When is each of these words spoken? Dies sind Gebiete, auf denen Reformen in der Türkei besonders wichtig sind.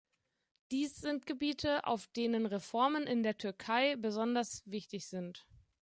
Dies 0.71 0.95
sind 0.95 1.27
Gebiete, 1.27 1.85
auf 1.85 2.07
denen 2.07 2.47
Reformen 2.47 3.05
in 3.05 3.21
der 3.21 3.37
Türkei 3.37 3.95
besonders 3.97 4.63
wichtig 4.65 5.05
sind. 5.05 5.45